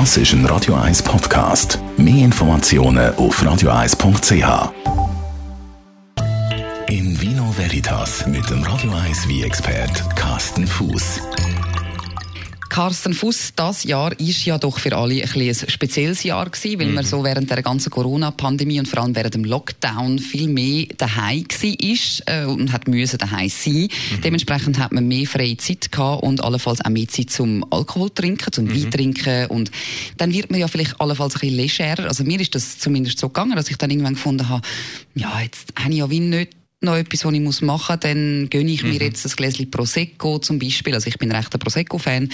Das 0.00 0.16
ist 0.16 0.32
ein 0.32 0.44
Radio 0.46 0.74
1 0.74 1.04
Podcast. 1.04 1.78
Mehr 1.96 2.24
Informationen 2.24 3.14
auf 3.14 3.40
radio1.ch. 3.40 4.72
In 6.88 7.20
Vino 7.20 7.54
Veritas 7.56 8.26
mit 8.26 8.50
dem 8.50 8.64
Radio 8.64 8.90
1 8.90 9.28
wie 9.28 9.44
expert 9.44 10.02
Carsten 10.16 10.66
Fuß. 10.66 11.20
Carsten 12.74 13.14
Fuss, 13.14 13.52
das 13.54 13.84
Jahr 13.84 14.18
ist 14.18 14.46
ja 14.46 14.58
doch 14.58 14.80
für 14.80 14.96
alle 14.96 15.22
ein, 15.22 15.40
ein 15.40 15.54
spezielles 15.54 16.24
Jahr 16.24 16.50
gewesen, 16.50 16.80
weil 16.80 16.88
mhm. 16.88 16.94
man 16.94 17.04
so 17.04 17.22
während 17.22 17.48
der 17.48 17.62
ganzen 17.62 17.88
Corona-Pandemie 17.88 18.80
und 18.80 18.88
vor 18.88 19.04
allem 19.04 19.14
während 19.14 19.34
dem 19.34 19.44
Lockdown 19.44 20.18
viel 20.18 20.48
mehr 20.48 20.86
daheim 20.98 21.44
war 21.44 22.34
äh, 22.34 22.44
und 22.46 22.72
hat 22.72 22.88
müssen 22.88 23.18
daheim 23.18 23.48
sein. 23.48 23.74
Mhm. 23.74 24.20
Dementsprechend 24.24 24.80
hat 24.80 24.90
man 24.90 25.06
mehr 25.06 25.24
freie 25.24 25.56
Zeit 25.56 25.92
gehabt 25.92 26.24
und 26.24 26.42
allenfalls 26.42 26.84
auch 26.84 26.90
mehr 26.90 27.06
Zeit 27.06 27.30
zum 27.30 27.64
Alkohol 27.70 28.10
trinken, 28.10 28.50
zum 28.50 28.64
mhm. 28.64 28.74
Wein 28.74 28.90
trinken 28.90 29.46
und 29.50 29.70
dann 30.16 30.32
wird 30.32 30.50
man 30.50 30.58
ja 30.58 30.66
vielleicht 30.66 31.00
allenfalls 31.00 31.36
ein 31.36 31.40
bisschen 31.42 31.56
legerer. 31.56 32.08
Also 32.08 32.24
mir 32.24 32.40
ist 32.40 32.56
das 32.56 32.80
zumindest 32.80 33.20
so 33.20 33.28
gegangen, 33.28 33.54
dass 33.54 33.70
ich 33.70 33.76
dann 33.78 33.90
irgendwann 33.90 34.14
gefunden 34.14 34.48
habe, 34.48 34.66
ja, 35.14 35.40
jetzt 35.40 35.72
habe 35.78 35.92
ich 35.92 35.98
ja 35.98 36.10
Wein 36.10 36.30
nicht 36.30 36.63
noch 36.80 36.96
etwas, 36.96 37.24
was 37.24 37.32
ich 37.32 37.40
muss 37.40 37.62
machen 37.62 37.94
muss, 37.94 38.00
dann 38.00 38.48
gönne 38.50 38.70
ich 38.70 38.82
mir 38.82 38.94
mhm. 38.94 39.00
jetzt 39.00 39.24
ein 39.26 39.32
Gläschen 39.36 39.70
Prosecco 39.70 40.38
zum 40.38 40.58
Beispiel. 40.58 40.94
Also 40.94 41.08
ich 41.08 41.18
bin 41.18 41.32
recht 41.32 41.52
ein 41.52 41.58
Prosecco-Fan. 41.58 42.28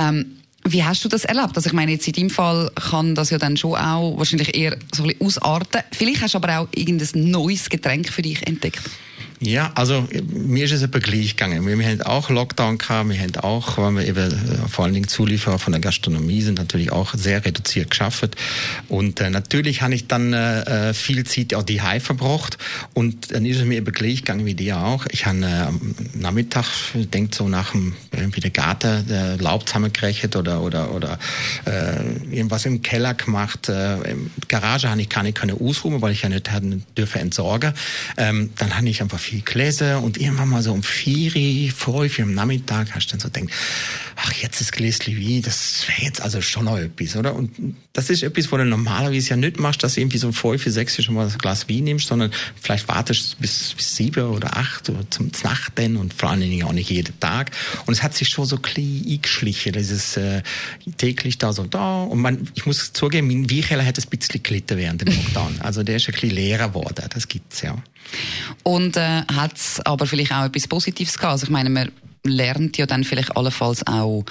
Ähm, 0.00 0.38
wie 0.64 0.84
hast 0.84 1.04
du 1.04 1.08
das 1.08 1.24
erlebt? 1.24 1.56
Also 1.56 1.68
ich 1.68 1.72
meine, 1.72 1.92
jetzt 1.92 2.06
in 2.06 2.12
deinem 2.12 2.30
Fall 2.30 2.70
kann 2.74 3.14
das 3.14 3.30
ja 3.30 3.38
dann 3.38 3.56
schon 3.56 3.74
auch 3.74 4.18
wahrscheinlich 4.18 4.54
eher 4.56 4.76
so 4.94 5.04
ein 5.04 5.08
bisschen 5.08 5.26
ausarten. 5.26 5.82
Vielleicht 5.92 6.20
hast 6.20 6.34
du 6.34 6.38
aber 6.38 6.58
auch 6.58 6.68
irgendein 6.74 7.30
neues 7.30 7.70
Getränk 7.70 8.08
für 8.10 8.22
dich 8.22 8.46
entdeckt. 8.46 8.82
Ja, 9.40 9.70
also 9.76 10.08
mir 10.32 10.64
ist 10.64 10.72
es 10.72 10.82
etwa 10.82 10.98
gleich 10.98 11.36
gegangen. 11.36 11.64
Wir, 11.64 11.78
wir 11.78 11.86
haben 11.86 12.02
auch 12.02 12.28
Lockdown 12.28 12.78
gehabt, 12.78 13.08
wir 13.08 13.18
haben 13.20 13.36
auch, 13.36 13.78
weil 13.78 13.94
wir 13.94 14.06
eben 14.06 14.32
äh, 14.32 14.68
vor 14.68 14.84
allen 14.84 14.94
Dingen 14.94 15.06
Zulieferer 15.06 15.60
von 15.60 15.72
der 15.72 15.80
Gastronomie 15.80 16.42
sind, 16.42 16.58
natürlich 16.58 16.90
auch 16.90 17.14
sehr 17.14 17.44
reduziert 17.44 17.90
geschafft. 17.90 18.36
Und 18.88 19.20
äh, 19.20 19.30
natürlich 19.30 19.82
habe 19.82 19.94
ich 19.94 20.08
dann 20.08 20.32
äh, 20.32 20.88
äh 20.88 20.94
viel 20.94 21.24
Zeit 21.24 21.54
auch 21.54 21.62
die 21.62 21.82
High 21.82 22.02
verbracht 22.02 22.58
und 22.94 23.32
dann 23.32 23.46
ist 23.46 23.58
es 23.58 23.64
mir 23.64 23.76
eben 23.76 23.92
gleich 23.92 24.24
gegangen 24.24 24.44
wie 24.44 24.54
dir 24.54 24.78
auch. 24.78 25.06
Ich 25.10 25.26
habe 25.26 25.38
äh, 25.38 25.44
am 25.44 25.94
Nachmittag, 26.14 26.66
ich 26.94 27.08
denke 27.08 27.36
so 27.36 27.48
nach 27.48 27.72
dem 27.72 27.94
irgendwie 28.12 28.40
der 28.40 28.50
Garten, 28.50 29.04
Laub 29.38 29.68
zusammengerechnet 29.68 30.34
oder 30.34 30.62
oder 30.62 30.92
oder 30.92 31.18
äh, 31.66 32.34
irgendwas 32.34 32.66
im 32.66 32.82
Keller 32.82 33.14
gemacht. 33.14 33.68
Äh, 33.68 34.16
Garage 34.48 34.90
habe 34.90 35.00
ich 35.00 35.08
keine 35.08 35.32
keine 35.32 35.54
ausruhen, 35.54 36.00
weil 36.02 36.12
ich 36.12 36.22
ja 36.22 36.28
nicht 36.28 36.50
hatten 36.50 36.84
dürfen 36.96 37.20
entsorgen. 37.20 37.72
Ähm, 38.16 38.50
dann 38.56 38.76
habe 38.76 38.88
ich 38.88 39.02
einfach 39.02 39.18
viel 39.18 39.42
gelesen 39.42 39.96
und 39.96 40.18
irgendwann 40.18 40.48
mal 40.48 40.62
so 40.62 40.72
um 40.72 40.82
vier, 40.82 41.72
fünf 41.72 42.18
am 42.18 42.34
Nachmittag 42.34 42.94
hast 42.94 43.08
du 43.08 43.16
dann 43.16 43.20
so 43.20 43.28
gedacht, 43.28 43.50
ach, 44.20 44.32
jetzt 44.32 44.60
ist 44.60 44.72
Gläschen 44.72 45.16
wie, 45.16 45.40
das 45.40 45.86
wäre 45.86 46.02
jetzt 46.02 46.20
also 46.20 46.40
schon 46.40 46.64
noch 46.64 46.76
etwas, 46.76 47.16
oder? 47.16 47.34
Und 47.34 47.76
das 47.92 48.10
ist 48.10 48.24
etwas, 48.24 48.50
wo 48.50 48.56
du 48.56 48.64
normalerweise 48.64 49.30
ja 49.30 49.36
nicht 49.36 49.60
machst, 49.60 49.84
dass 49.84 49.94
du 49.94 50.00
irgendwie 50.00 50.18
so 50.18 50.26
um 50.28 50.32
fünf, 50.32 50.64
sechs 50.64 51.00
schon 51.02 51.14
mal 51.14 51.28
ein 51.28 51.38
Glas 51.38 51.68
Wein 51.68 51.84
nimmst, 51.84 52.08
sondern 52.08 52.32
vielleicht 52.60 52.88
wartest 52.88 53.40
bis, 53.40 53.74
bis 53.74 53.94
sieben 53.94 54.24
oder 54.24 54.56
acht 54.56 54.90
oder 54.90 55.08
zum 55.10 55.30
Nacht 55.44 55.78
denn 55.78 55.96
und 55.96 56.14
vor 56.14 56.30
allen 56.30 56.40
Dingen 56.40 56.66
auch 56.66 56.72
nicht 56.72 56.90
jeden 56.90 57.18
Tag. 57.20 57.52
Und 57.86 57.94
es 57.94 58.02
hat 58.02 58.14
sich 58.14 58.28
schon 58.28 58.44
so 58.44 58.58
klein 58.58 59.04
eingeschlichen, 59.08 59.72
dieses 59.72 60.16
äh, 60.16 60.42
täglich 60.96 61.38
da 61.38 61.52
so 61.52 61.64
da. 61.64 62.02
Und 62.02 62.20
man, 62.20 62.48
ich 62.54 62.66
muss 62.66 62.92
zugeben, 62.92 63.28
mein 63.28 63.48
Weinkeller 63.48 63.86
hat 63.86 63.98
ein 63.98 64.10
bisschen 64.10 64.42
gelitten 64.42 64.78
während 64.78 65.00
dem 65.00 65.14
Lockdown. 65.14 65.58
Also 65.68 65.82
der 65.82 65.96
ist 65.96 66.08
ein 66.08 66.12
bisschen 66.12 66.30
leerer 66.30 66.68
geworden, 66.68 67.04
das 67.12 67.28
gibt's 67.28 67.62
ja. 67.62 67.76
Und 68.62 68.96
äh, 68.96 69.22
hat 69.32 69.56
es 69.56 69.80
aber 69.80 70.06
vielleicht 70.06 70.32
auch 70.32 70.44
etwas 70.44 70.66
Positives 70.66 71.18
gehabt? 71.18 71.32
Also 71.32 71.44
ich 71.44 71.50
meine, 71.50 71.68
man 71.68 71.90
lernt 72.24 72.76
ja 72.78 72.86
dann 72.86 73.04
vielleicht 73.04 73.36
allenfalls 73.36 73.86
auch 73.86 74.24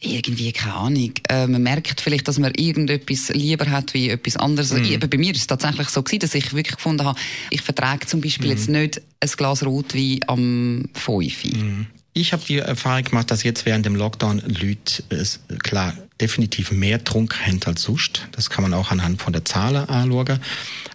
irgendwie, 0.00 0.52
keine 0.52 0.74
Ahnung, 0.74 1.12
äh, 1.28 1.46
man 1.46 1.62
merkt 1.62 2.00
vielleicht, 2.00 2.28
dass 2.28 2.38
man 2.38 2.54
irgendetwas 2.54 3.30
lieber 3.30 3.68
hat 3.68 3.94
wie 3.94 4.10
etwas 4.10 4.36
anderes. 4.36 4.72
Mhm. 4.72 4.84
Ich, 4.84 5.00
bei 5.00 5.18
mir 5.18 5.32
ist 5.32 5.40
es 5.40 5.46
tatsächlich 5.46 5.88
so 5.88 6.02
gewesen, 6.02 6.20
dass 6.20 6.34
ich 6.34 6.54
wirklich 6.54 6.76
gefunden 6.76 7.04
habe, 7.04 7.18
ich 7.50 7.62
vertrage 7.62 8.06
zum 8.06 8.20
Beispiel 8.20 8.46
mhm. 8.46 8.52
jetzt 8.52 8.68
nicht 8.68 9.02
ein 9.20 9.30
Glas 9.36 9.64
Rotwein 9.64 10.20
am 10.28 10.88
5. 10.94 11.44
Mhm. 11.44 11.86
Ich 12.12 12.32
habe 12.32 12.42
die 12.46 12.58
Erfahrung 12.58 13.04
gemacht, 13.04 13.30
dass 13.30 13.42
jetzt 13.42 13.66
während 13.66 13.86
dem 13.86 13.94
Lockdown 13.94 14.40
Leute 14.40 15.02
es 15.08 15.40
klar 15.62 15.94
definitiv 16.20 16.72
mehr 16.72 17.02
Trunk 17.04 17.46
haben 17.46 17.60
als 17.64 17.82
sonst. 17.82 18.26
Das 18.32 18.50
kann 18.50 18.62
man 18.62 18.74
auch 18.74 18.90
anhand 18.90 19.22
von 19.22 19.32
der 19.32 19.44
Zahlen 19.44 19.88
anschauen. 19.88 20.40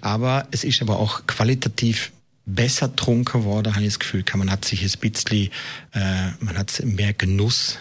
Aber 0.02 0.48
es 0.52 0.64
ist 0.64 0.82
aber 0.82 1.00
auch 1.00 1.26
qualitativ 1.26 2.12
besser 2.46 2.96
trunken 2.96 3.44
worden, 3.44 3.76
habe 3.76 3.86
ich 3.86 3.94
das 3.94 4.00
Gefühl. 4.00 4.24
Man 4.36 4.52
hat 4.52 4.66
sich 4.66 4.82
ein 4.82 5.00
bisschen, 5.00 5.50
äh, 5.94 6.32
man 6.40 6.58
hat 6.58 6.82
mehr 6.86 7.14
Genuss 7.14 7.78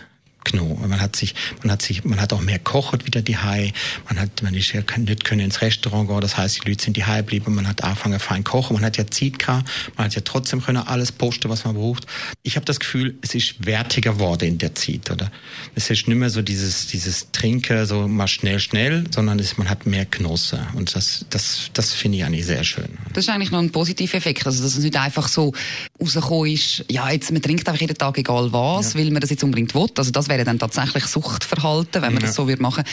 Kno. 0.52 0.78
Man 0.86 1.00
hat 1.00 1.16
sich, 1.16 1.34
man 1.62 1.72
hat 1.72 1.82
sich, 1.82 2.04
man 2.04 2.20
hat 2.20 2.32
auch 2.32 2.40
mehr 2.40 2.58
kocht 2.58 3.06
wieder 3.06 3.22
die 3.22 3.36
Hai. 3.36 3.72
Man 4.08 4.20
hat, 4.20 4.42
man 4.42 4.54
ist 4.54 4.72
ja 4.72 4.82
nicht 4.98 5.24
können 5.24 5.40
ins 5.40 5.60
Restaurant 5.60 6.08
gehen. 6.08 6.20
Das 6.20 6.36
heißt, 6.36 6.64
die 6.64 6.68
Leute 6.68 6.84
sind 6.84 6.96
die 6.96 7.04
Hai 7.04 7.18
geblieben. 7.18 7.54
Man 7.54 7.66
hat 7.66 7.82
angefangen 7.82 8.20
fein 8.20 8.44
kochen. 8.44 8.74
Man 8.74 8.84
hat 8.84 8.96
ja 8.96 9.06
Zeit 9.06 9.38
gehabt. 9.38 9.68
Man 9.96 10.06
hat 10.06 10.14
ja 10.14 10.22
trotzdem 10.24 10.62
können 10.62 10.78
alles 10.86 11.12
posten, 11.12 11.48
was 11.48 11.64
man 11.64 11.74
braucht. 11.74 12.06
Ich 12.42 12.56
habe 12.56 12.66
das 12.66 12.78
Gefühl, 12.80 13.16
es 13.22 13.34
ist 13.34 13.64
wertiger 13.66 14.12
geworden 14.12 14.48
in 14.48 14.58
der 14.58 14.74
Zeit, 14.74 15.10
oder? 15.10 15.30
Es 15.74 15.90
ist 15.90 16.08
nicht 16.08 16.16
mehr 16.16 16.30
so 16.30 16.42
dieses, 16.42 16.86
dieses 16.86 17.30
Trinken 17.32 17.86
so 17.86 18.06
mal 18.06 18.28
schnell, 18.28 18.60
schnell, 18.60 19.04
sondern 19.12 19.38
es, 19.38 19.56
man 19.58 19.68
hat 19.68 19.86
mehr 19.86 20.04
Genosse. 20.06 20.66
Und 20.74 20.94
das, 20.94 21.24
das, 21.30 21.70
das 21.72 21.92
finde 21.92 22.18
ich 22.18 22.24
eigentlich 22.24 22.46
sehr 22.46 22.64
schön. 22.64 22.98
Das 23.12 23.24
ist 23.24 23.30
eigentlich 23.30 23.50
noch 23.50 23.60
ein 23.60 23.70
positiver 23.70 24.16
Effekt. 24.16 24.46
Also, 24.46 24.62
dass 24.62 24.76
es 24.76 24.84
nicht 24.84 24.96
einfach 24.96 25.28
so 25.28 25.52
rausgekommen 26.00 26.52
ist, 26.52 26.84
ja, 26.90 27.10
jetzt, 27.10 27.32
man 27.32 27.42
trinkt 27.42 27.68
einfach 27.68 27.80
jeden 27.80 27.96
Tag 27.96 28.18
egal 28.18 28.52
was, 28.52 28.94
ja. 28.94 29.00
weil 29.00 29.10
man 29.10 29.20
das 29.20 29.30
jetzt 29.30 29.44
unbedingt 29.44 29.74
will. 29.74 29.86
Also, 29.96 30.10
das 30.10 30.28
wäre 30.28 30.41
dann 30.44 30.58
tatsächlich 30.58 31.06
Suchtverhalten, 31.06 32.02
wenn 32.02 32.14
man 32.14 32.22
ja. 32.22 32.28
das 32.28 32.36
so 32.36 32.48
würde 32.48 32.62
machen, 32.62 32.84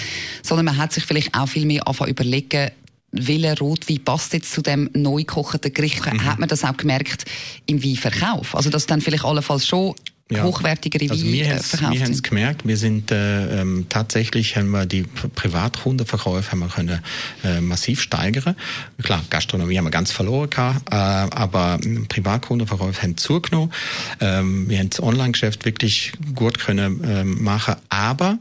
sondern 0.43 0.65
man 0.65 0.77
hat 0.77 0.93
sich 0.93 1.05
vielleicht 1.05 1.37
auch 1.37 1.47
viel 1.47 1.65
mehr 1.65 1.87
anfangen 1.87 2.11
überlegen, 2.11 2.71
welcher 3.11 3.57
Rotwein 3.57 4.03
passt 4.03 4.33
jetzt 4.33 4.51
zu 4.51 4.61
dem 4.61 4.89
neu 4.93 5.21
gekochten 5.21 5.73
Gericht? 5.73 6.05
Mhm. 6.05 6.25
Hat 6.25 6.39
man 6.39 6.49
das 6.49 6.63
auch 6.63 6.77
gemerkt 6.77 7.25
im 7.65 7.83
Weinverkauf? 7.83 8.55
Also, 8.55 8.69
dass 8.69 8.85
dann 8.85 9.01
vielleicht 9.01 9.25
allenfalls 9.25 9.67
schon 9.67 9.95
ja. 10.31 10.43
hochwertigere 10.43 11.09
also 11.09 11.25
wir 11.25 11.45
äh, 11.45 11.59
verkauft 11.59 11.93
Wir 11.93 12.01
haben 12.01 12.11
es 12.11 12.23
gemerkt, 12.23 12.67
wir 12.67 12.77
sind 12.77 13.11
äh, 13.11 13.61
ähm, 13.61 13.87
tatsächlich, 13.89 14.55
haben 14.55 14.69
wir 14.69 14.85
die 14.85 15.03
Privatkundenverkäufe 15.03 16.51
haben 16.51 16.59
wir 16.59 16.67
können, 16.67 16.99
äh, 17.43 17.61
massiv 17.61 18.01
steigern. 18.01 18.55
Klar, 19.01 19.23
Gastronomie 19.29 19.77
haben 19.77 19.85
wir 19.85 19.91
ganz 19.91 20.11
verloren 20.11 20.49
gehabt, 20.49 20.91
äh, 20.91 20.95
aber 20.95 21.79
Privatkundenverkäufe 22.09 23.01
haben 23.01 23.17
zugenommen. 23.17 23.71
Ähm, 24.19 24.69
wir 24.69 24.79
haben 24.79 24.89
das 24.89 25.01
Online-Geschäft 25.01 25.65
wirklich 25.65 26.13
gut 26.35 26.59
können 26.59 27.01
ähm, 27.03 27.43
machen, 27.43 27.75
aber 27.89 28.37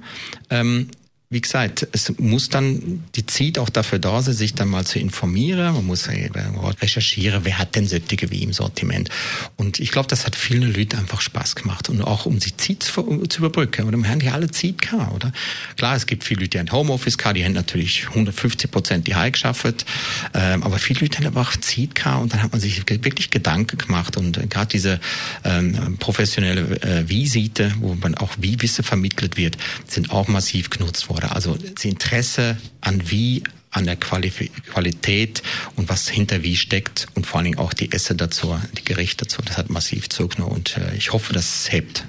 ähm, 0.50 0.88
wie 1.30 1.42
gesagt, 1.42 1.86
es 1.92 2.10
muss 2.18 2.48
dann 2.48 3.04
die 3.14 3.26
Zeit 3.26 3.58
auch 3.58 3.68
dafür 3.68 3.98
da 3.98 4.22
sein, 4.22 4.32
sich 4.32 4.54
dann 4.54 4.68
mal 4.68 4.86
zu 4.86 4.98
informieren. 4.98 5.74
Man 5.74 5.84
muss 5.84 6.08
recherchieren, 6.08 7.44
wer 7.44 7.58
hat 7.58 7.74
denn 7.74 7.86
solche 7.86 8.30
wie 8.30 8.42
im 8.42 8.54
Sortiment. 8.54 9.10
Und 9.56 9.78
ich 9.78 9.90
glaube, 9.90 10.08
das 10.08 10.24
hat 10.24 10.34
vielen 10.34 10.72
Leuten 10.72 10.96
einfach 10.96 11.20
Spaß 11.20 11.54
gemacht. 11.54 11.90
Und 11.90 12.00
auch 12.00 12.24
um 12.24 12.40
sich 12.40 12.56
Zeit 12.56 12.82
zu, 12.82 13.02
überbrücken. 13.02 13.86
Oder 13.86 13.98
wir 13.98 14.08
haben 14.08 14.20
die 14.20 14.30
alle 14.30 14.50
Zeit 14.50 14.80
gehabt, 14.80 15.12
oder? 15.12 15.32
Klar, 15.76 15.96
es 15.96 16.06
gibt 16.06 16.24
viele 16.24 16.40
Leute, 16.40 16.50
die 16.50 16.60
haben 16.60 16.72
Homeoffice 16.72 17.18
gehabt, 17.18 17.36
die 17.36 17.44
haben 17.44 17.52
natürlich 17.52 18.08
150 18.08 18.70
Prozent 18.70 19.06
die 19.06 19.14
Heim 19.14 19.32
geschafft. 19.32 19.84
Ähm, 20.32 20.62
aber 20.62 20.78
viele 20.78 21.00
Leute 21.00 21.18
haben 21.18 21.26
aber 21.26 21.42
auch 21.42 21.56
Zeit 21.56 21.94
gehabt 21.94 22.22
und 22.22 22.32
dann 22.32 22.42
hat 22.42 22.52
man 22.52 22.60
sich 22.62 22.88
wirklich 22.88 23.28
Gedanken 23.28 23.76
gemacht. 23.76 24.16
Und 24.16 24.48
gerade 24.48 24.68
diese 24.70 24.98
ähm, 25.44 25.98
professionelle 25.98 26.80
äh, 26.80 27.06
Visite, 27.06 27.74
wo 27.80 27.94
man 27.96 28.14
auch 28.14 28.32
wie 28.38 28.62
Wissen 28.62 28.82
vermittelt 28.82 29.36
wird, 29.36 29.58
sind 29.86 30.10
auch 30.10 30.26
massiv 30.28 30.70
genutzt 30.70 31.10
worden 31.10 31.17
oder 31.18 31.34
also 31.34 31.56
das 31.56 31.84
Interesse 31.84 32.56
an 32.80 33.10
wie 33.10 33.42
an 33.70 33.84
der 33.84 33.96
Quali 33.96 34.30
Qualität 34.30 35.42
und 35.76 35.88
was 35.88 36.08
hinter 36.08 36.42
wie 36.42 36.56
steckt 36.56 37.06
und 37.14 37.26
vor 37.26 37.38
allen 37.38 37.44
Dingen 37.44 37.58
auch 37.58 37.74
die 37.74 37.92
Esse 37.92 38.14
dazu, 38.14 38.58
die 38.78 38.84
Gerichte 38.84 39.24
dazu, 39.26 39.42
das 39.42 39.58
hat 39.58 39.68
massiv 39.68 40.08
zugenommen 40.08 40.54
und 40.54 40.76
äh, 40.78 40.94
ich 40.96 41.12
hoffe, 41.12 41.32
dass 41.32 41.44
es 41.44 41.72
hebt. 41.72 42.04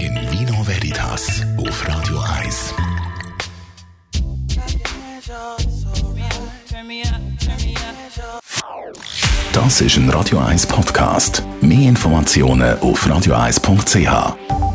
In 0.00 0.14
Vino 0.30 0.66
Veritas 0.66 1.42
auf 1.58 1.86
Radio 1.86 2.20
1. 2.20 2.74
Das 9.52 9.80
ist 9.80 9.96
ein 9.96 10.08
Radio 10.10 10.38
1 10.38 10.66
Podcast. 10.66 11.42
Mehr 11.60 11.88
Informationen 11.88 12.78
auf 12.78 13.06
radio1.ch. 13.06 14.65